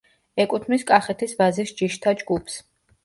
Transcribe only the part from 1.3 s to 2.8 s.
ვაზის ჯიშთა ჯგუფს.